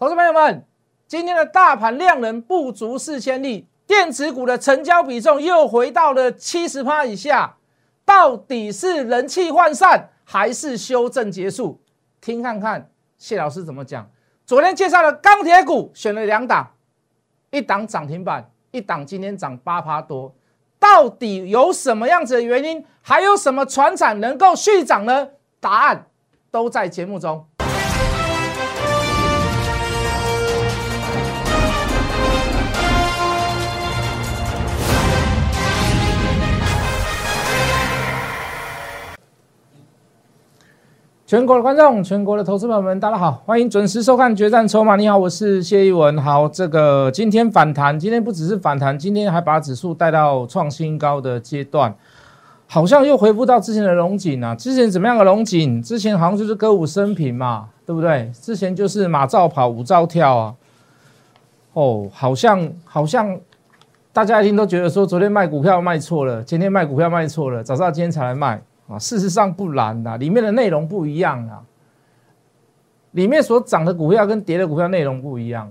[0.00, 0.64] 投资朋友们，
[1.06, 7.58] 今天的大盘量能不足四千亿，电子股的成交比重又回到了七十趴以下，
[8.06, 11.78] 到底是人气涣散还是修正结束？
[12.18, 14.10] 听看看谢老师怎么讲。
[14.46, 16.70] 昨天介绍的钢铁股选了两档，
[17.50, 20.34] 一档涨停板，一档今天涨八趴多，
[20.78, 22.82] 到底有什么样子的原因？
[23.02, 25.28] 还有什么船产能够续涨呢？
[25.60, 26.06] 答案
[26.50, 27.46] 都在节目中。
[41.30, 44.94] 全国的观众，全国的投资朋友们，大家好，欢迎准时收看《决战筹码》。
[44.96, 46.18] 你好，我是谢一文。
[46.18, 51.94] 好，这个今天反弹，今天不只是反弹，今天还把指数带到创新高的阶段，
[52.66, 54.56] 好像又恢复到之前的龙井啊。
[54.56, 55.80] 之前怎么样的龙井？
[55.80, 58.28] 之前好像就是歌舞升平嘛，对不对？
[58.34, 60.54] 之前就是马照跑，舞照跳啊。
[61.74, 63.38] 哦，好像好像
[64.12, 68.60] 大家一定都觉得说，昨天卖股票卖错了，今天卖股票卖错了，早知道今天才来卖。
[68.90, 71.62] 啊，事实上不然的，里面的内容不一样啊。
[73.12, 75.70] 里面所涨的股票跟跌的股票内容不一样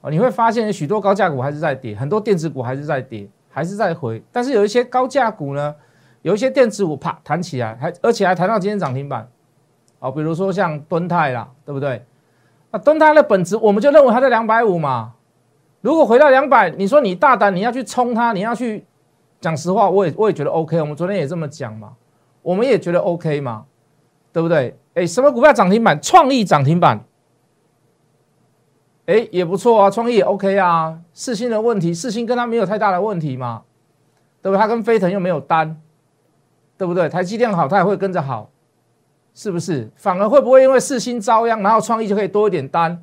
[0.00, 4.22] 啊，你会发现许多高价股还是在跌，很多电子股还是在跌，还是在回。
[4.32, 5.74] 但是有一些高价股呢，
[6.22, 9.28] 有一些电子股啪弹起来，还而且还弹到今天涨停板。
[9.98, 12.04] 哦，比如说像敦泰啦，对不对？
[12.70, 15.12] 那敦泰的本质，我们就认为它在两百五嘛。
[15.82, 18.84] 如果回到两百，你说你大胆，你要去冲它，你要去
[19.40, 20.80] 讲实话，我也我也觉得 OK。
[20.80, 21.92] 我们昨天也这么讲嘛。
[22.42, 23.64] 我们也觉得 OK 嘛，
[24.32, 24.76] 对不对？
[24.94, 26.00] 哎，什么股票涨停板？
[26.02, 27.02] 创意涨停板，
[29.06, 31.00] 哎，也不错啊，创意也 OK 啊。
[31.14, 33.62] 四星的问题，四星跟他没有太大的问题嘛，
[34.42, 34.60] 对不对？
[34.60, 35.80] 他跟飞腾又没有单，
[36.76, 37.08] 对不对？
[37.08, 38.50] 台积电好，他也会跟着好，
[39.34, 39.90] 是不是？
[39.96, 43.02] 反而会不会因为四星遭殃，然后创意就可以多一点单？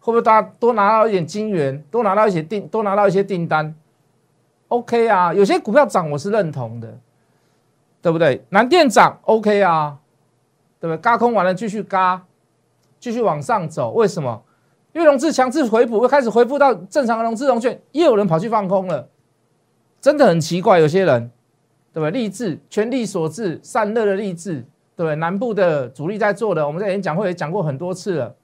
[0.00, 3.74] 会不会大家多拿到一点金元，多拿到一些订，多拿到一些订单
[4.68, 6.98] ？OK 啊，有些股票涨，我是认同的。
[8.00, 8.44] 对不对？
[8.50, 9.98] 南电涨 OK 啊，
[10.80, 10.98] 对不对？
[11.00, 12.24] 嘎空完了继续嘎，
[13.00, 13.92] 继续往上走。
[13.92, 14.42] 为什么？
[14.92, 19.08] 因为融资强制回补，又开始恢复到正常的融资融券，又有人跑去放空了，
[20.00, 20.80] 真的很奇怪。
[20.80, 21.30] 有些人，
[21.92, 22.10] 对不对？
[22.10, 24.64] 励志全力所致，散热的励志，
[24.96, 25.14] 对不对？
[25.16, 28.34] 南部的主力在做的，我们在演讲会也讲过很多次了，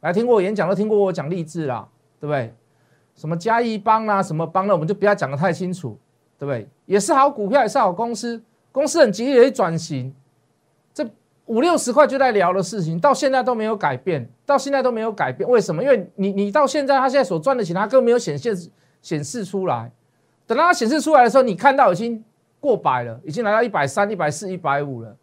[0.00, 1.86] 来听过我演讲都听过我讲励志啦，
[2.18, 2.52] 对不对？
[3.14, 5.98] 什么嘉义帮啊，什么帮的，我们就不要讲的太清楚，
[6.38, 6.68] 对不对？
[6.86, 8.42] 也是好股票，也是好公司。
[8.76, 10.14] 公司很极力的转型，
[10.92, 11.02] 这
[11.46, 15.48] 五六十块就在聊的事情，到现在都没有改变，到现在都没有改变。
[15.48, 15.82] 为什么？
[15.82, 18.54] 因为你你到现在他现在所赚的钱，他根本没有显现
[19.00, 19.90] 显示出来。
[20.46, 22.22] 等到它显示出来的时候，你看到已经
[22.60, 25.16] 过百了，已经来到一百三、一百四、一百五了。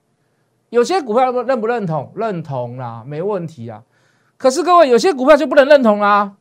[0.72, 2.12] 有些股票认不认同？
[2.16, 3.84] 认同啦，没问题啊。
[4.36, 6.38] 可是各位，有些股票就不能认同啦。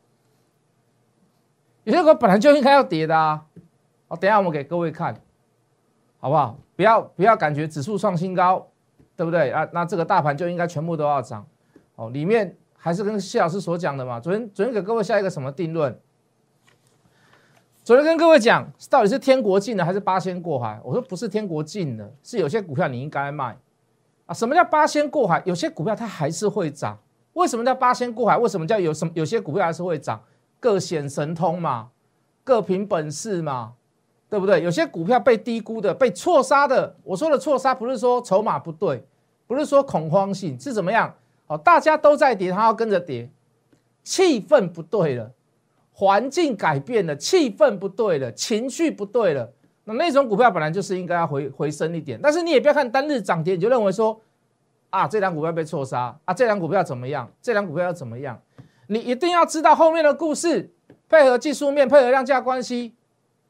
[1.84, 3.44] 有些股本来就应该要跌的啊。
[4.08, 5.14] 好，等下我们给各位看，
[6.18, 6.56] 好不好？
[6.82, 8.66] 不要不要感觉指数创新高，
[9.14, 9.64] 对不对啊？
[9.72, 11.46] 那这个大盘就应该全部都要涨，
[11.94, 14.18] 哦，里面还是跟谢老师所讲的嘛。
[14.18, 15.96] 昨天昨天给各位下一个什么定论？
[17.84, 20.80] 昨天跟各位讲，到底是天国进的还是八仙过海？
[20.82, 23.56] 我说不是天国进的，是有些股票你应该卖
[24.26, 24.34] 啊。
[24.34, 25.40] 什么叫八仙过海？
[25.46, 26.98] 有些股票它还是会涨。
[27.34, 28.36] 为什么叫八仙过海？
[28.36, 30.20] 为什么叫有什么有些股票还是会涨？
[30.58, 31.90] 各显神通嘛，
[32.42, 33.74] 各凭本事嘛。
[34.32, 34.62] 对不对？
[34.62, 39.04] 有些股票被低估的、被错杀的，我说的错杀不是说筹码不对，
[39.46, 41.14] 不是说恐慌性，是怎么样？
[41.48, 43.28] 哦，大家都在跌，它要跟着跌，
[44.02, 45.30] 气氛不对了，
[45.92, 49.52] 环境改变了，气氛不对了，情绪不对了，
[49.84, 54.18] 那那种股票本来就是应该要回回升一点，但是你也不要看单日涨跌，你就认为说
[54.88, 57.30] 啊，这两股票被错杀啊，这两股票怎么样？
[57.42, 58.40] 这两股票要怎么样？
[58.86, 60.72] 你一定要知道后面的故事，
[61.06, 62.94] 配合技术面，配合量价关系。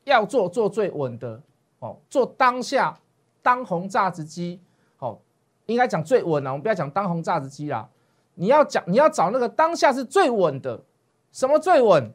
[0.05, 1.41] 要做做最稳的
[1.79, 2.99] 哦，做当下
[3.43, 4.61] 当红榨汁机，
[4.99, 5.19] 哦，
[5.67, 6.51] 应该讲最稳了。
[6.51, 7.89] 我们不要讲当红榨汁机啦，
[8.35, 10.83] 你要讲你要找那个当下是最稳的，
[11.31, 12.13] 什么最稳？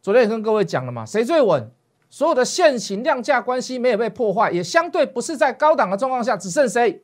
[0.00, 1.70] 昨天也跟各位讲了嘛，谁最稳？
[2.10, 7.02] 所有的现行量价关系没有被破坏，也相对不是在高档的状况下，只剩谁？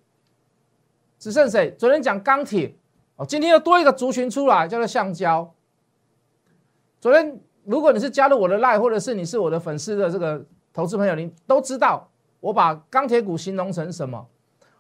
[1.19, 1.71] 只剩谁？
[1.79, 2.75] 昨天讲钢铁，
[3.17, 5.53] 哦，今天又多一个族群出来，叫做橡胶。
[7.01, 7.41] 昨天。
[7.69, 10.43] 如果你是加入我的 line，或者是你是我的粉丝的这个
[10.73, 12.09] 投资朋友，你都知道
[12.41, 14.27] 我把钢铁股形容成什么？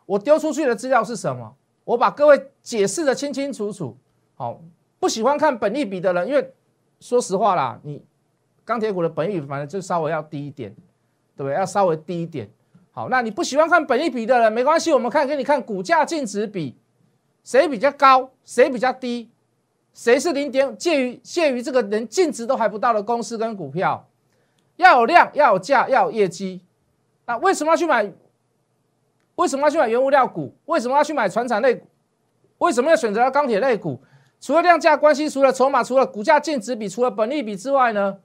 [0.07, 1.55] 我丢出去的资料是什么？
[1.85, 3.95] 我把各位解释的清清楚楚。
[4.35, 4.63] 好，
[4.99, 6.55] 不喜欢看本益比的人，因为
[6.99, 8.03] 说实话啦，你
[8.65, 10.75] 钢铁股的本益比反正就稍微要低一点，
[11.37, 11.55] 对不对？
[11.55, 12.49] 要稍微低一点。
[12.91, 16.75] 好，那你不喜欢看本益比的人没关系，我们看给你看股价净值比，
[17.45, 19.29] 谁比较高，谁比较低，
[19.95, 24.09] 谁是零点介于介于这个连净值都还不到的公司跟股票？
[24.77, 26.63] 要有量，要有价，要有业绩。
[27.27, 28.13] 那为什么要去买？
[29.35, 30.55] 为什么要去买原物料股？
[30.67, 31.87] 为什么要去买船产类股？
[32.59, 34.01] 为什么要选择钢铁类股？
[34.41, 38.19] 除了量价关系，除了筹码，除了股价净值比，除了本利比之外呢？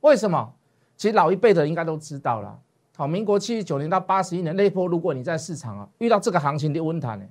[0.00, 0.54] 为什么？
[0.96, 2.58] 其实老一辈的应该都知道了。
[2.96, 7.24] 好，民国七十九年到八十一年那波，如果你在市场啊遇到这个行情的温谈呢，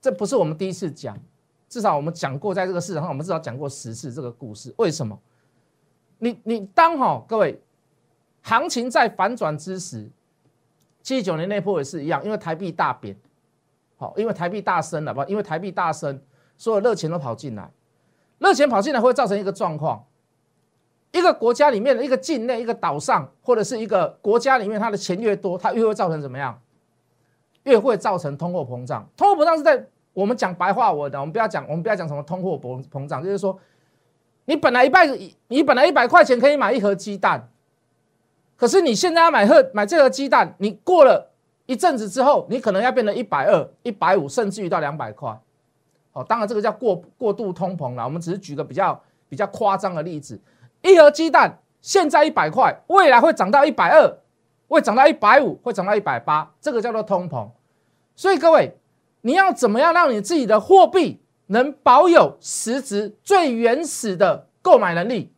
[0.00, 1.18] 这不是我们第一次讲，
[1.68, 4.72] 至少我们讲过，在这个市场上，我们至少讲过十次这个故事。
[4.78, 5.18] 为什么？
[6.18, 7.60] 你你当好各位，
[8.42, 10.10] 行情在反转之时，
[11.02, 13.16] 七九年那波也是一样，因为台币大贬，
[13.96, 15.22] 好，因为台币大升了不？
[15.24, 16.20] 因为台币大升。
[16.58, 17.70] 所有热钱都跑进来，
[18.38, 20.06] 热钱跑进来会造成一个状况：
[21.12, 26.58] 一个国家里面的一个境内、一个岛上，或者是一个国家里面，它的钱越多，它越会造成怎么样？
[27.64, 29.06] 越会造成通货膨胀。
[29.18, 29.86] 通货膨胀是在
[30.16, 33.54] 我们讲白话文的，我们不要讲，我们不要讲什么通货膨膨胀，就是说，
[34.46, 35.06] 你本来一百，
[35.48, 37.50] 你本来一百块钱可以买一盒鸡蛋，
[38.56, 41.32] 可是你现在要买盒买这盒鸡蛋，你过了
[41.66, 45.38] 一阵子之后，你可能要变成一百二、一百五，甚至于到两百块。
[46.14, 48.02] 哦，当然这个叫过过度通膨了。
[48.02, 48.98] 我们只是举个比较
[49.28, 50.40] 比较夸张的例子，
[50.80, 54.18] 一盒鸡蛋现在一百块，未来会涨到一百二，
[54.66, 57.46] 会涨到一百五，会涨到一百八，这个叫做通膨。
[58.14, 58.74] 所以各位，
[59.26, 65.32] 你要怎么样让你自己的货币能保有实质最原始的购买能力？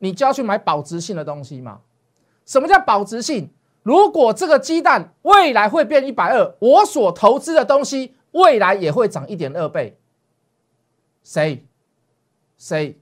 [0.00, 1.80] 你就要去买保值性的东西嘛。
[2.44, 3.48] 什么叫保值性？
[3.82, 8.14] 如果这个鸡蛋未来会变一百二，我所投资的东西。
[8.32, 9.98] 未来也会涨一点二倍，
[11.22, 11.66] 谁？
[12.56, 12.98] 谁？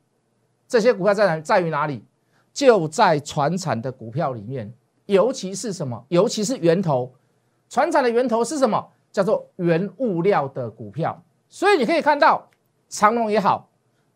[0.66, 1.40] 这些股票在哪？
[1.40, 2.04] 在于哪里？
[2.52, 4.74] 就在船产的股票里面，
[5.06, 6.04] 尤其是什么？
[6.08, 7.14] 尤其是源头，
[7.68, 8.90] 船产的源头是什么？
[9.12, 11.22] 叫做原物料的股票。
[11.48, 12.48] 所以你可以看到
[12.88, 13.68] 长隆也好，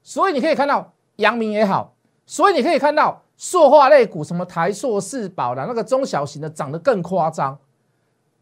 [0.02, 1.94] 所以你可以看到阳明也好，
[2.26, 7.58] 所以你可以看到塑化类股，什么台塑、四宝的那个中小型的涨得更夸张。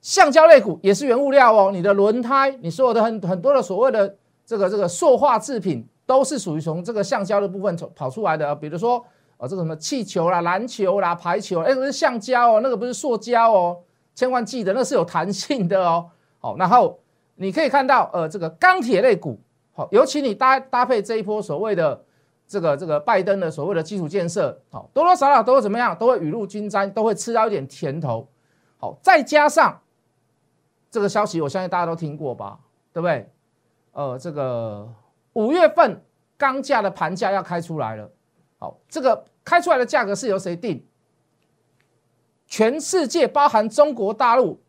[0.03, 8.55] 橡胶类股也是原物料哦，你的轮胎，你所有的很很多的所谓的这个这个塑化制品，都是属于从这个橡胶的部分跑出来的。
[8.57, 9.03] 比如说，
[9.37, 13.79] 哦，这个什么气球啦、篮球啦、排球，哎，那是橡胶哦，那个不是塑胶哦，
[14.15, 16.11] 千万记得那是有弹性的哦。
[16.43, 17.01] 好，然后
[17.37, 19.41] 你可以看到，呃，这个钢铁类股，
[19.73, 22.05] 好，尤其你搭搭配这一波所谓的
[22.47, 28.29] 这个这个拜登的所谓的基础建设，好，多多少少都会怎么样，都会雨露均沾，都会吃到一点甜头。
[28.77, 29.81] 好，再加上。
[30.91, 32.61] 这个消息我相信大家都听过吧，
[32.93, 33.31] 对不对？
[33.93, 34.93] 呃，这个
[35.33, 36.05] 五月份
[36.37, 38.11] 钢价的盘价要开出来了。
[38.59, 40.85] 好，这个开出来的价格是由谁定？
[42.47, 44.61] 全世界包含中国大陆，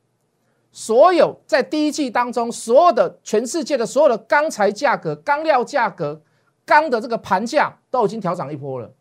[0.73, 6.19] 所有在第一季当中所有的全世界的所有的钢材价格、钢料价格、
[6.65, 8.91] 钢的这个盘价都已经调涨一波了。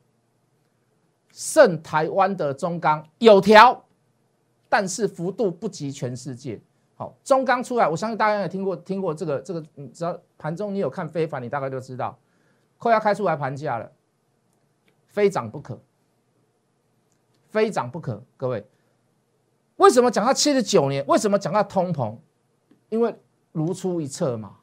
[1.33, 3.87] 剩台湾的中钢有调，
[4.69, 6.61] 但是幅度不及全世界。
[6.95, 12.19] 好中钢出来，我相信大家也听过听过这个这个，你只要盘中你有看非凡，你大概就知道，
[12.77, 13.91] 快要开出来盘价了，
[15.07, 15.81] 非涨不可，
[17.49, 18.23] 非涨不可。
[18.37, 18.63] 各位，
[19.83, 21.05] 为什么讲到七十九年？
[21.09, 22.17] 为什么讲到通膨？
[22.89, 23.13] 因为
[23.51, 24.59] 如出一辙嘛。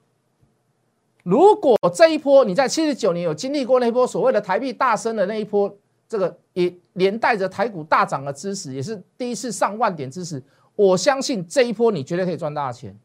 [1.23, 10.41] 如果这一波你在七十九年有经历过那一波所谓的台币大升的那一波，这个也连带着台股大涨的知识，也是第一次上万点知识。
[10.77, 12.97] 我相信这一波你绝对可以赚大钱。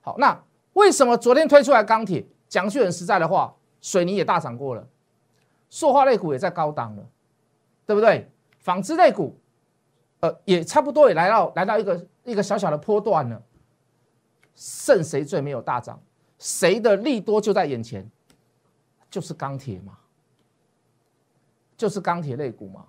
[0.00, 0.42] 好，那
[0.72, 2.26] 为什么昨天推出来钢铁？
[2.48, 4.84] 讲句很实在的话，水泥也大涨过了，
[5.70, 7.06] 塑化类股也在高档了，
[7.86, 8.28] 对不对？
[8.58, 9.36] 纺织类股，
[10.24, 13.42] 呃，也差不多也来到来到一个一个小小的波段了。
[14.54, 16.00] 剩谁最没有大涨？
[16.38, 18.10] 谁的利多就在眼前？
[19.10, 19.98] 就是钢铁嘛，
[21.76, 22.86] 就是钢铁类股嘛。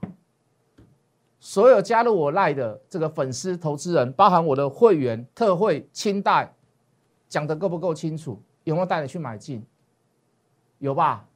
[1.42, 6.56] 所有加入我赖的这个粉丝投资人，包含我的会员特惠清代，
[7.28, 8.42] 讲的够不够清楚？
[8.64, 9.62] 有没有带你去买进？
[10.78, 11.28] 有吧？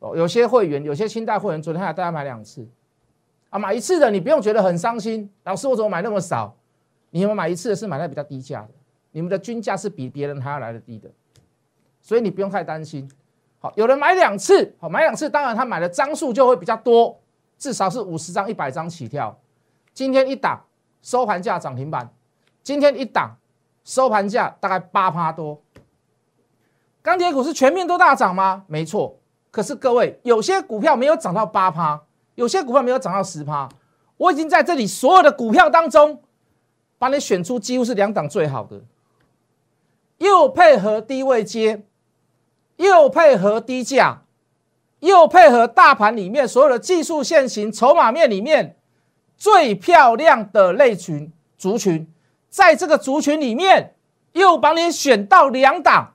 [0.00, 2.68] 哦，有些会员，有些清代会员，昨天还带他买两次，
[3.52, 5.30] 啊，买一次的你不用觉得很伤心。
[5.44, 6.56] 老师，我怎么买那么少？
[7.10, 8.70] 你有没有买一次的是买在比较低价的？
[9.10, 11.10] 你们的均价是比别人还要来的低的，
[12.00, 13.06] 所以你不用太担心。
[13.58, 17.20] 好，有人买两次，好，买两次，当然他买的张数就会比较多。
[17.58, 19.38] 至少是五十张、一百张起跳。
[19.92, 20.64] 今天一档
[21.02, 22.10] 收盘价涨停板，
[22.62, 23.36] 今天一档
[23.84, 25.60] 收盘价大概八趴多。
[27.02, 28.64] 钢铁股是全面都大涨吗？
[28.66, 29.18] 没错。
[29.50, 32.02] 可是各位，有些股票没有涨到八趴，
[32.34, 33.68] 有些股票没有涨到十趴。
[34.16, 36.22] 我已经在这里所有的股票当中，
[36.98, 38.80] 把你选出几乎是两档最好的，
[40.18, 41.84] 又配合低位接，
[42.76, 44.22] 又配合低价，
[45.00, 48.76] 又配合大盘里面所有的技术线型、筹码面里面
[49.36, 52.08] 最漂亮的类群族群，
[52.48, 53.96] 在这个族群里面
[54.32, 56.14] 又帮你选到两档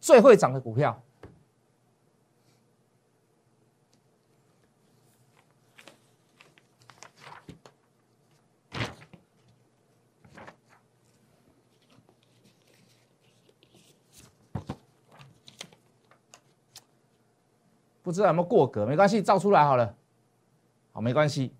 [0.00, 1.02] 最会涨的股票。
[18.02, 19.94] 不知道有没有过格，没关系，照出来好了。
[20.92, 21.54] 好，没关系。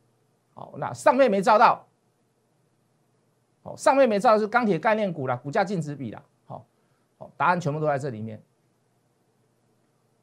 [0.55, 1.87] 好，那上面没照到。
[3.63, 6.23] 好，上面没照是钢铁概念股啦，股价净值比啦。
[6.47, 6.67] 好，
[7.17, 8.43] 好，答案全部都在这里面。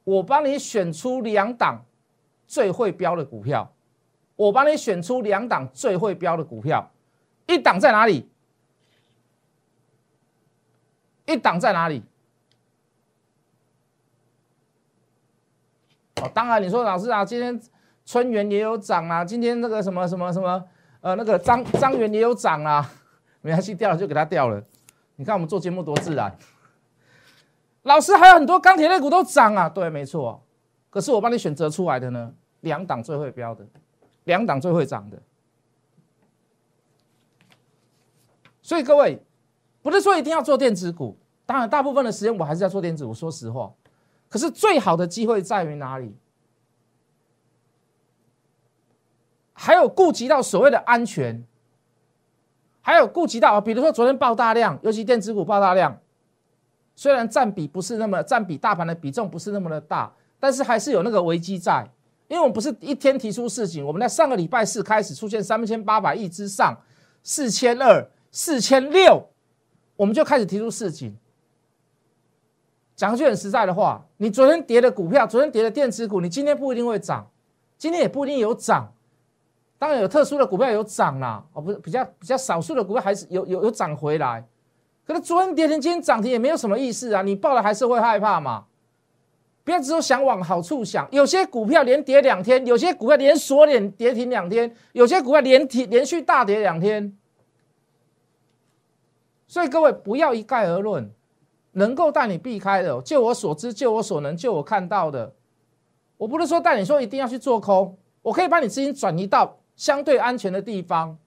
[0.03, 1.85] 我帮你选出两档
[2.45, 3.71] 最会标的股票，
[4.35, 6.91] 我帮你选出两档最会标的股票，
[7.47, 8.29] 一档在哪里？
[11.25, 12.03] 一档在哪里？
[16.21, 17.59] 哦，当然你说老师啊，今天
[18.05, 20.63] 春元也有涨啊，今天那个什么什么什么，
[21.01, 22.89] 呃，那个张张元也有涨啊，
[23.41, 24.61] 没关系，掉了就给它掉了。
[25.15, 26.35] 你看我们做节目多自然。
[27.83, 30.43] 老师还有很多钢铁类股都涨啊，对，没错。
[30.89, 33.65] 可是我帮你选择出来的呢，两档最会标的，
[34.25, 35.17] 两档最会涨的。
[38.61, 39.21] 所以各位，
[39.81, 43.13] 不是说一定要做电子股，当然大部分的时间我还是要做电子股。
[43.13, 43.71] 说实话。
[44.29, 46.15] 可是最好的机会在于哪里？
[49.53, 51.43] 还有顾及到所谓的安全，
[52.79, 55.99] 还有顾及到，比如说昨天爆大量，尤其电子股爆大量，
[56.95, 61.85] 虽然占比不是那么占比大盘的比重不是那么的大，但是还是有那个危机在，
[62.29, 66.81] 因为我们不是一天提出事情，我们在上个礼拜四开始出现三千八百亿之上，
[67.21, 69.27] 四千二、四千六，
[69.97, 71.17] 我们就开始提出事情。
[72.99, 77.25] 讲句很实在的话，你昨天跌的股票，昨天跌的电子股，你今天不一定会涨，
[77.77, 78.91] 今天也不一定有涨。
[79.77, 84.45] 当然有特殊的股票有涨啦，哦，不是比较比较少数的股票还是有有有涨回来。
[85.07, 88.65] 可是昨天跌停，今天涨停也没有什么意思啊，你报了还是会害怕嘛？
[89.63, 97.17] 不要只有想往好处想，有些股票连跌两天，有些股票连锁连跌停两天，有些股票连停连续大跌两天。
[99.47, 101.09] 所以各位不要一概而论。
[101.73, 105.33] 能够带你避开的，就我所知，就我所能，就我看到的，
[106.17, 111.17] 我不是说带你说一定要去做空，我可以把你资金转移到相对安全的地方，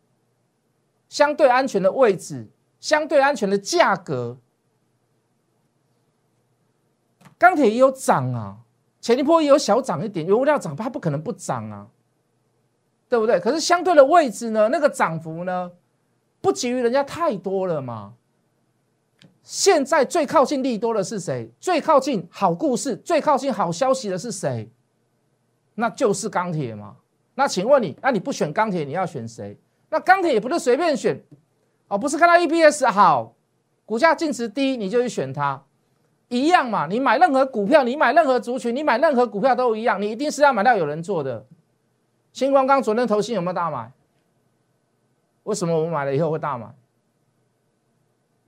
[1.09, 4.39] 相对安全的位置，相对安全的价格。
[7.39, 8.59] 钢铁也有涨啊，
[9.01, 11.89] 前一波也有小涨一点，原物料涨，它不可能不涨啊，
[13.09, 13.41] 对不对？
[13.41, 15.73] 可是相对的位置呢，那个涨幅呢，
[16.41, 18.15] 不及于人家太多了嘛。
[19.43, 21.51] 现在最靠近利多的是谁？
[21.59, 24.71] 最靠近好故事、最靠近好消息的是谁？
[25.75, 26.97] 那就是钢铁嘛。
[27.35, 29.59] 那请问你，那你不选钢铁，你要选谁？
[29.89, 31.21] 那钢铁也不是随便选
[31.89, 33.35] 哦，不是看到 EPS 好，
[33.85, 35.63] 股价净值低你就去选它，
[36.29, 36.87] 一样嘛。
[36.87, 41.45] 你买任何股票，你买任何族群，你买任何股票都一样，你一定是要买到有人做的。
[42.33, 43.91] 星光刚昨天投信有没有大买？
[45.43, 46.67] 为什么我们买了以后会大买？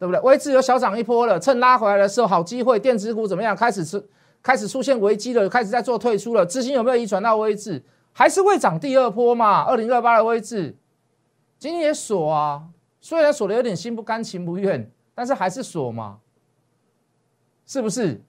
[0.04, 0.20] 对不对？
[0.20, 2.78] 位置有小涨一波了，趁拉回来的时候好机会。
[2.78, 3.56] 电子股怎么样？
[3.56, 4.06] 开始出
[4.42, 6.44] 开始出现危机了，开始在做退出了。
[6.44, 7.82] 资金有没有移转到位置？
[8.12, 9.62] 还是会涨第二波嘛？
[9.62, 10.76] 二零二八的位置，
[11.58, 12.64] 今天也锁啊，
[13.00, 16.18] 虽然锁的有点心不甘情不愿，但是还是锁嘛，
[17.64, 18.20] 是不是？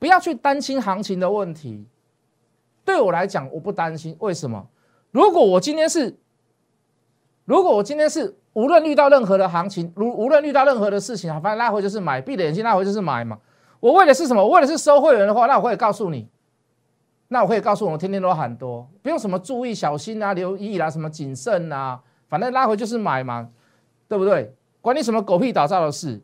[0.00, 1.86] 不要去担心行情的问题。
[2.84, 4.16] 对我来讲，我不担心。
[4.18, 4.66] 为什么？
[5.12, 6.18] 如果我今天是，
[7.44, 8.36] 如果我今天是。
[8.54, 13.38] 无论遇到任何的行情，如无论遇到任何的事情啊，反正拉回就是买，闭着眼睛拉回就是买嘛。
[13.80, 14.42] 我为的是什么？
[14.42, 16.28] 我为的是收会员的话，那我可以告诉你，
[17.28, 23.48] 那我可以告诉我，天天都喊多，不用什么注意、小心啊、留意啦，什么谨慎啊，反正拉回就是买嘛，
[24.08, 24.52] 对不对？
[24.80, 26.20] 管你什么狗屁倒灶的事。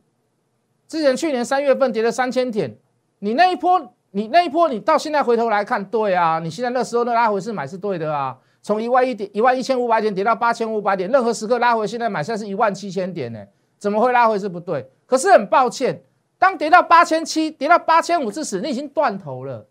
[0.88, 2.76] 之前去年三月份跌了三千点，
[3.20, 8.36] 你那一波，你那一波，你到现在回头来看，对啊，你现在那时候的拉回是买是对的啊。
[8.64, 13.46] 从一万一点一万一千五百点跌到八千五百点，任何时刻拉回，现在买下是一万七千点呢？
[13.76, 14.90] 怎么会拉回是不对？
[15.04, 16.02] 可是很抱歉，
[16.38, 19.68] 当跌到八千七、跌到八千五之时，你已经断头了，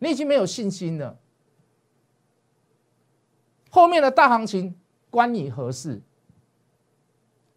[0.00, 1.16] 你已经没有信心了。
[3.70, 4.74] 后面的大行情
[5.10, 6.02] 关你何事？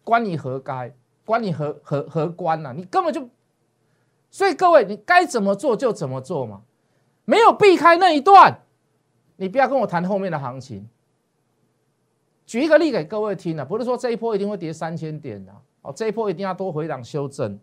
[0.04, 0.94] 关你何该？
[1.24, 2.72] 关你何何何关呐？
[2.72, 3.28] 你根本就……
[4.30, 6.62] 所以各位，你该怎么做就怎么做嘛，
[7.24, 8.60] 没有避开那一段。
[9.40, 10.88] 你不要跟我谈后面的行情。
[12.44, 17.58] 举一个例给各位听啊，不是说这一波一定会跌三千点啊，哦，这一波一定要多回档修正。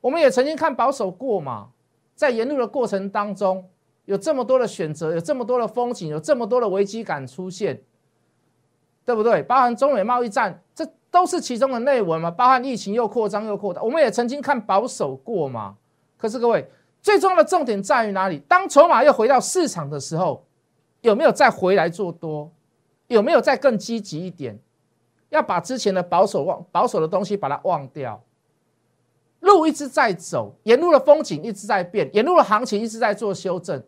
[0.00, 1.70] 我们也曾经看保守过嘛，
[2.14, 3.68] 在沿路的过程当中，
[4.06, 7.82] 有这么多的选择，有这么多的风景，有这么多的危机感出现，
[9.04, 9.42] 对不对？
[9.42, 12.30] 包含中美贸易战，这都是其中的内文嘛。
[12.30, 15.76] 包含疫情又扩张又扩大，我们也曾经看保守过嘛。
[16.16, 16.68] 可是各位，
[17.06, 18.40] 最重要的重点在于哪里？
[18.48, 20.44] 当筹码又回到市场的时候，
[21.02, 22.50] 有没有再回来做多？
[23.06, 24.58] 有没有再更积极一点？
[25.28, 28.20] 要把之前的保守忘保守的东西把它忘掉。
[29.38, 33.80] 路一直在走，沿路的风景一直在变，沿路的行情一直在做修正，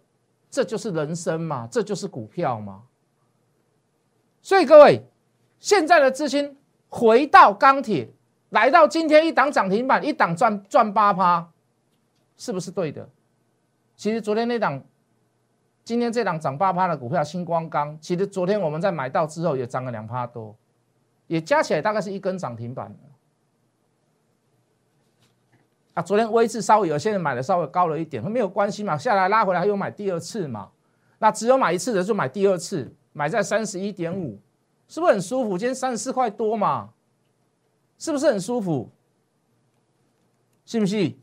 [0.48, 2.82] 这就是人生嘛，这就是股票嘛。
[4.40, 5.04] 所以各位，
[5.58, 6.56] 现在的资金
[6.88, 8.10] 回到钢铁，
[8.50, 11.50] 来到今天一档涨停板，一档赚赚八趴，
[12.38, 13.06] 是不是对的？
[13.96, 14.82] 其实昨天那档，
[15.84, 20.56] 今天这档涨八趴的股票星光钢，其实昨天我们在买到之后也涨了两趴多，
[21.26, 22.96] 也加起来大概是一根涨停板。
[25.94, 30.70] 啊，昨天微智稍微有些人买的稍微高了一点，没有关系嘛，下来拉回来又买第二次嘛。
[31.18, 34.40] 那只有买一次的就买第二次，买在三十一点五，
[34.86, 35.58] 是不是很舒服？
[35.58, 36.90] 今天三十四块多嘛，
[37.98, 38.88] 是不是很舒服？
[40.64, 41.18] 信不信？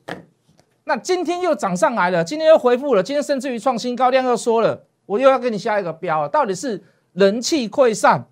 [0.86, 8.28] 那今天又涨上来了，今天又回复了，今天甚至于创新高，量又说了，我又要给你下一个标，到底是人气溃散，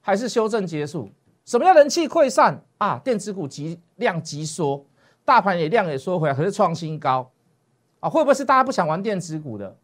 [0.00, 1.10] 还是修正结束？
[1.44, 3.00] 什么叫人气溃散啊？
[3.04, 4.84] 电子股急量急缩。
[5.26, 7.30] 大盘也量也缩回来，可是创新高
[8.00, 8.10] 啊！
[8.10, 9.78] 会不会是大家不想玩电子股的？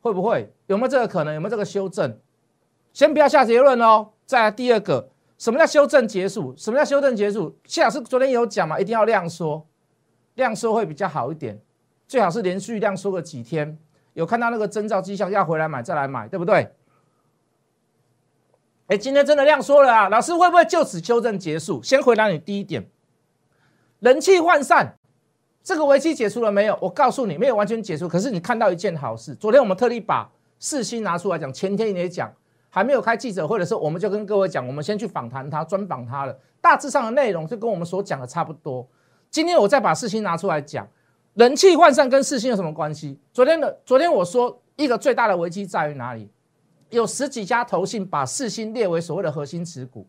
[0.00, 1.32] 会不会有没有这个可能？
[1.34, 2.18] 有没有这个修正？
[2.92, 4.08] 先不要下结论哦。
[4.26, 6.52] 再来第二个，什么叫修正结束？
[6.56, 7.56] 什么叫修正结束？
[7.64, 9.64] 谢老师昨天有讲嘛，一定要量缩，
[10.34, 11.60] 量缩会比较好一点，
[12.06, 13.78] 最好是连续量缩个几天，
[14.14, 16.72] 有看到那个征兆迹象要回来买再来买，对不对？
[18.88, 20.08] 哎，今天真的量缩了啊！
[20.10, 21.82] 老师会不会就此修正结束？
[21.82, 22.86] 先回答你第一点。
[24.00, 24.98] 人气涣散，
[25.62, 26.76] 这个危机解除了没有？
[26.82, 28.06] 我告诉你，没有完全解除。
[28.06, 32.30] 可是你看到一件好事，昨天我们特地把四星拿出来讲，前天也讲，
[32.68, 36.38] 还没有开记者会的时候，我们就跟各位讲，我们先去访谈他，专访他了。
[36.60, 38.86] 大致上的内容就跟我们所讲的差不多。
[39.32, 40.86] 今天我再把四星拿出来讲，
[41.32, 43.18] 人气涣散跟四星有什么关系？
[43.32, 46.30] 昨天的昨天我说一个最大的危机在于哪里？
[46.90, 50.06] 有十几家投信把四星列为所谓的核心持股。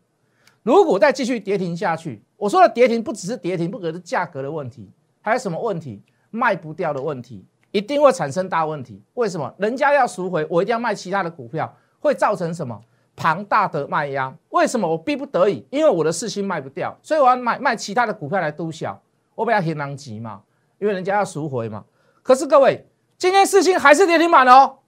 [0.62, 4.90] 如果再继续跌停下去，我说的跌停不只是跌停，不只是价格的问题，
[5.22, 6.02] 还有什么问题？
[6.28, 9.02] 卖不掉的问题，一定会产生大问题。
[9.14, 9.50] 为什么？
[9.56, 12.78] 人家要赎回，我一定要卖其他的股票，会造成什么
[13.16, 14.36] 庞大的卖压？
[14.50, 14.86] 为什么？
[14.86, 19.00] 我逼不得已，因为我的四星卖不掉，所以我要卖卖其他的股票来督小，
[19.34, 20.42] 我比较很狼急嘛，
[20.78, 21.84] 因为人家要赎回嘛。
[22.22, 22.86] 可是各位，
[23.18, 24.78] 今天四星还是跌停板哦，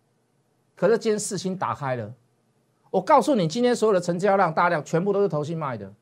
[0.75, 2.13] 可是今天四星打开了。
[2.91, 5.93] 我告诉你，今天所有的成交量大量全部都是投信卖的，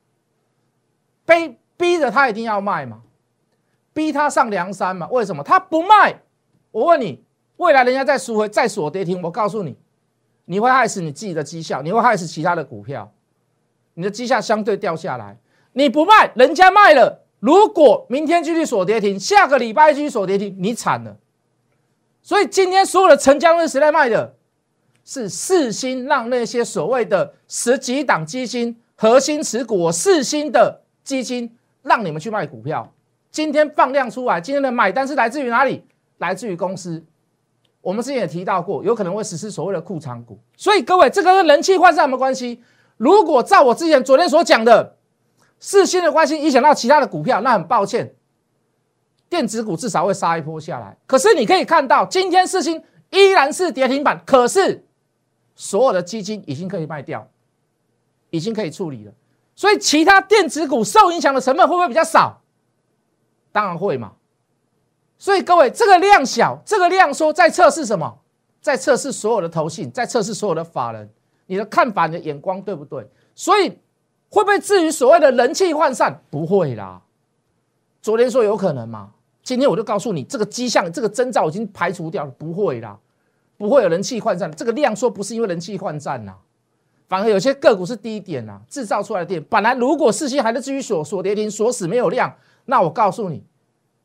[1.24, 3.02] 被逼着他一定要卖嘛，
[3.92, 5.08] 逼他上梁山嘛？
[5.08, 6.20] 为什么他不卖？
[6.70, 7.24] 我问你，
[7.56, 9.76] 未来人家再赎回再锁跌停，我告诉你，
[10.44, 13.12] 你会害死你自己的绩效，你会害死其他的股票，
[13.94, 15.38] 你的绩效相对掉下来。
[15.72, 21.18] 你不卖，人家卖了，如果明天继续锁跌停，下个礼拜继续锁跌停，你惨了。
[22.22, 24.34] 所以今天所有的成交是谁来卖的？
[25.04, 32.90] 是四星让那些所谓的十几档基金核心持股，四星的基金让你们去卖股票。
[33.30, 35.84] 今天放量出来，今天的买单是来自于哪里？
[36.16, 37.04] 来自于公司。
[37.82, 40.38] 我们之前也提到过，有可能会实施所谓的库藏股。
[40.56, 42.62] 所以各位，这个跟人气换算有没有关系？
[42.96, 44.96] 如果照我之前昨天所讲的
[45.58, 48.14] 四星的关系影响到其他的股票，那很抱歉，
[49.28, 50.96] 电子股至少会杀一波下来。
[51.06, 54.84] 可是你可以看到，今天四星依然是跌停板，可是。
[55.56, 57.28] 所有的基金已经可以卖掉，
[58.30, 59.12] 已经可以处理了，
[59.54, 62.42] 所以其他电子股受影响的成本会不会比较少？
[63.52, 64.14] 当然会嘛。
[65.16, 68.18] 所以各位，这个量小，这个量缩，在测试什么？
[68.60, 71.08] 在测试所有的投信，在测试所有的法人，
[71.46, 73.08] 你的看法、你的眼光对不对？
[73.36, 73.78] 所以
[74.34, 76.20] 会不会至于所谓的人气涣散？
[76.28, 77.00] 不会啦。
[78.02, 79.10] 昨天说有可能嘛，
[79.44, 82.98] 今天我就告诉你，这个迹象、这个征兆已经排除掉了，不会啦。
[83.56, 86.32] 不会有人气涣散，这个量说不是因为人气涣散呐，
[87.08, 93.44] 反而有些个股是低点呐，制造出来的点，本来如果四星还在继续锁锁跌停锁死没有量，那我告诉你，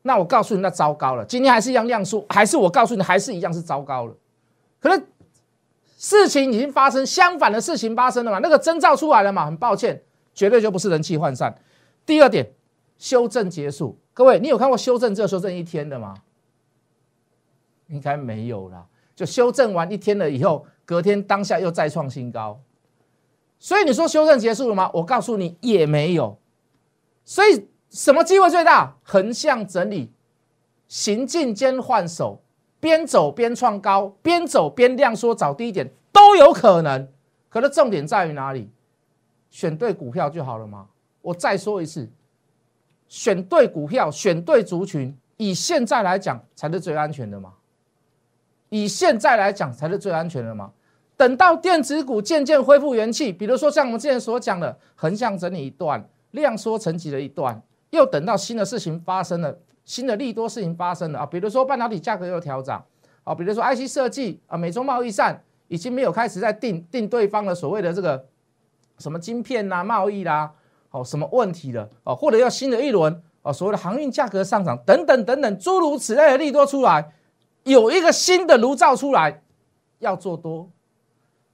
[0.03, 4.13] 那我告诉你那糟糕了，今天还是一样量缩，还是我告诉你还是一样是糟糕了，
[4.79, 5.03] 可能
[5.97, 10.03] 事情已经发生，相反的事情发生了嘛，那个征兆出来了嘛，很抱歉，
[10.39, 11.53] 绝对就不是人气涣散。
[12.05, 12.49] 第二点，
[12.97, 16.15] 修正结束，各位你有看过修正只有修正一天的吗？
[17.87, 18.87] 应该没有了。
[19.17, 22.61] 就修正完一天了以后，隔天当下又再创新高，
[23.59, 24.89] 所以你说修正结束了吗？
[24.93, 26.39] 我告诉你也没有。
[27.25, 28.95] 所以什么机会最大？
[29.03, 30.13] 横向整理，
[30.87, 32.41] 行进间换手，
[32.79, 37.09] 边走边创高，边走边量缩找低点都有可能。
[37.49, 38.69] 可是重点在于哪里？
[39.49, 40.87] 选对股票就好了嘛。
[41.21, 42.09] 我再说一次，
[43.07, 47.53] 选对股票，选对族群，以现在来讲才是最安全的嘛。
[48.69, 50.71] 以现在来讲才是最安全的嘛。
[51.17, 62.81] 等到电子股渐渐恢复元气，比如说像我们之前所讲的横向整理一段，量缩成级的一段，又等到新的事情发生了，新的利多事情发生了啊，比如说半导体价格又调涨
[63.25, 68.25] 啊，比如说 IC 设计啊，美中贸易战已经没有开始在定定对方的所谓的这个
[68.99, 70.51] 什么晶片啦、贸易啦，
[70.91, 77.13] 哦什么问题了哦，或者要新的一轮哦，所谓的航运价格上涨等等等等诸如此类的利多出来，
[77.63, 79.41] 有一个新的炉灶出来
[79.99, 80.69] 要做多。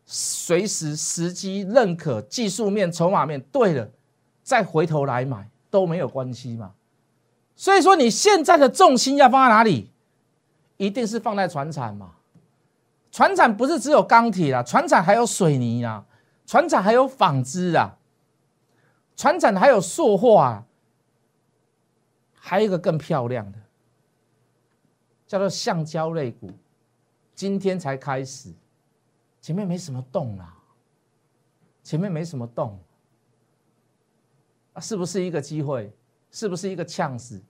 [0.07, 3.89] 随时时机认可技术面筹码面对了，
[4.43, 6.73] 再回头来买都没有关系嘛。
[7.55, 9.89] 所以说你现在的重心要放在哪里？
[10.77, 12.11] 一定是放在船产嘛。
[13.11, 16.05] 船产不是只有钢铁啊，船产还有水泥啊，
[16.45, 17.97] 船产还有纺织啊，
[19.15, 20.63] 船产还有塑化，
[22.33, 23.59] 还有一个更漂亮的，
[25.25, 26.51] 叫做橡胶类股，
[27.33, 28.53] 今天才开始。
[29.41, 30.55] 前面没什么动啦，
[31.83, 32.79] 前面没什么动，
[34.73, 35.91] 啊，是不是一个机会？
[36.31, 37.41] 是不是一个呛死？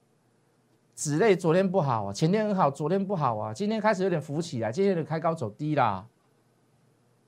[0.93, 6.07] 纸类昨天不好啊，前天很好，昨天不好啊，今天开始有点浮起来，今天有点开高走低啦，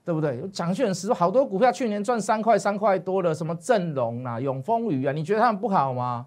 [0.08, 0.42] 对不对？
[0.54, 6.26] 讲句很实，好多股票去年赚三块三块多的，什么正隆啊、永丰宇啊，你觉得他们不好吗？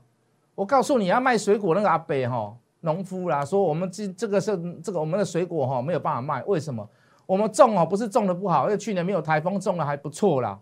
[0.55, 6.87] 我告诉你要卖水果那个阿伯哈，农夫啦，说我们这这个是这个我们的水果哈没有办法卖，为什么？
[7.25, 10.61] 我们种哦，不是种的不好，因为去年没有台风，种的还不错啦。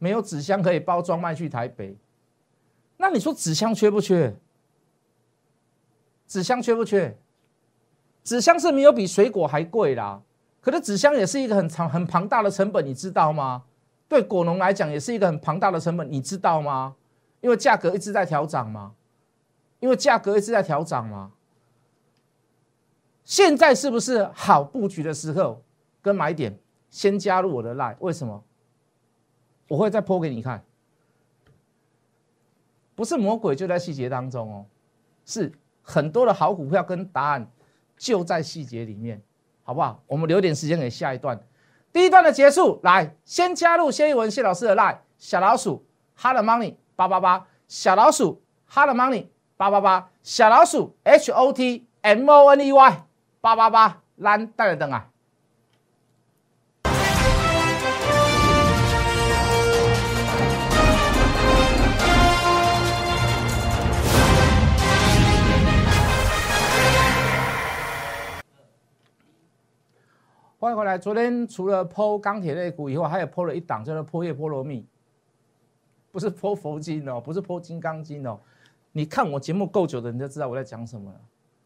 [0.00, 1.96] 没有纸箱可以包装卖去台北，
[2.96, 4.34] 那你说纸箱缺不缺？
[6.26, 7.16] 纸箱缺不缺？
[8.24, 10.20] 纸箱是没有比水果还贵啦。
[10.64, 13.64] 可是纸箱也是一个很长、很庞大的成本，你知道吗？
[14.08, 16.96] 对果农来讲，也是一个很庞大的成本，你知道吗？
[17.42, 18.94] 因为价格一直在调涨嘛，
[19.80, 21.32] 因为价格一直在调涨嘛。
[23.24, 25.62] 现在是不是好布局的时候？
[26.00, 28.42] 跟买点，先加入我的 line，为什么？
[29.68, 30.64] 我会再播给你看。
[32.94, 34.66] 不是魔鬼就在细节当中哦，
[35.26, 37.50] 是很多的好股票跟答案
[37.98, 39.20] 就在细节里面，
[39.64, 40.00] 好不好？
[40.06, 41.40] 我们留点时间给下一段。
[41.92, 45.84] 第一段的结束，来先加入谢一文谢老师的 line，小老鼠
[46.20, 53.06] hard money 八八八，小老鼠 hard money 八八八，小老鼠 h o t m o n e y
[53.40, 55.08] 八八八，蓝带的灯啊！
[70.64, 70.96] 欢迎回来。
[70.96, 74.82] 昨天除了剖钢铁类股以后，还有剖了一档，叫做剖叶菠萝蜜，
[76.10, 78.40] 不是剖佛经哦，不是剖金刚经哦。
[78.92, 81.20] 你看我节目够久的，你就知道我在讲什么了。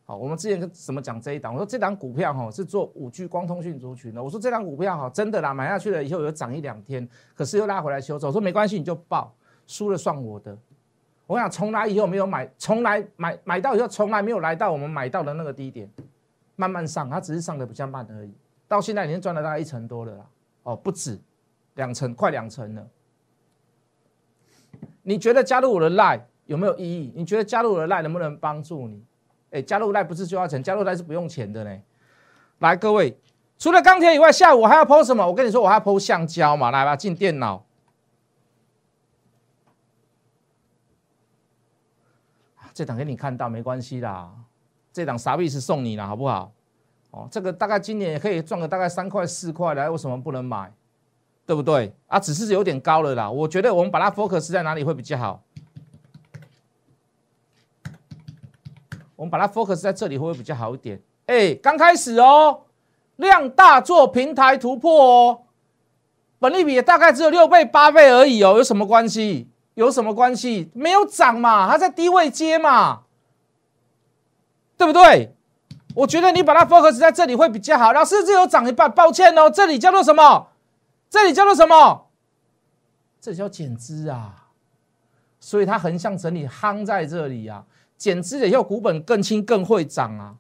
[0.05, 1.53] 好，我们之前怎么讲这一档？
[1.53, 4.21] 我说这档股票哈是做五 G 光通讯族群的。
[4.21, 8.27] 我说这档股票哈真的啦，买下去了以后有涨一两天，可是又拉回来修走。
[8.27, 9.33] 我说没关系，你就报，
[9.69, 10.59] 输了算我的。
[11.29, 15.89] 我想从来以后没有买，从来买买到以后从来没有来到我们买到的那个低点，
[16.57, 18.33] 慢慢上，它只是上的比较慢而已。
[18.69, 20.27] 到现在已经赚了大概一成多了啦，
[20.63, 21.19] 哦，不止，
[21.75, 22.87] 两成，快两成了。
[25.03, 27.13] 你觉得加入我的 line 有没有意义？
[27.17, 29.03] 你觉得加入我的 line 能不能帮助你？
[29.51, 31.83] 哎，加入 line 不是就要钱，加入 line 是不用钱的呢。
[32.59, 33.19] 来，各位，
[33.57, 35.27] 除了钢铁以外，下午我还要抛什么？
[35.27, 36.71] 我跟你说，我还要抛橡胶嘛。
[36.71, 37.65] 来吧，进电脑。
[42.75, 44.33] 这档给你看到没关系啦，
[44.93, 46.53] 这档傻币是送你了，好不好？
[47.11, 50.73] 哦，这个大概今年也可以赚个大概三块四块来，为什么不能买？
[51.47, 51.95] 对不对？
[52.07, 53.31] 啊，只是有点高了啦。
[53.31, 55.43] 我觉得我们把它 focus 在哪里会比较好？
[59.17, 61.01] 我们把它 focus 在这里会不会比较好一点？
[61.25, 62.65] 哎，刚开始哦，
[63.17, 65.43] 量大做平台突破哦，
[66.39, 69.49] 本利比也大概只有六倍八倍而已哦，有什么关系？
[69.73, 70.71] 有什么关系？
[70.75, 73.05] 没有涨嘛，它在低位接嘛，
[74.77, 75.35] 对不对？
[75.99, 77.93] 我觉得你把它 focus 在这里会比较好。
[77.93, 80.47] 老师，这有涨一半，抱歉哦，这里叫做什么？
[81.11, 82.07] 这里叫做什么？
[83.21, 84.47] 这叫减资啊！
[85.41, 87.65] 所以它横向整理夯在这里啊，
[87.97, 90.37] 减资了以后股本更轻更会涨啊，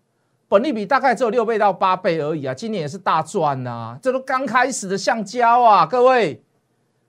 [0.46, 6.40] 本利比大概只有六倍到八倍而已啊，今年也是大赚呐，这都刚开始的橡胶啊，各位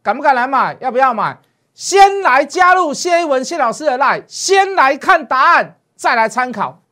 [0.02, 0.76] 敢不敢来买？
[0.82, 1.38] 要不要买？
[1.76, 6.82] 先来加入谢一文谢老师的 line，先来看答案，再来参考，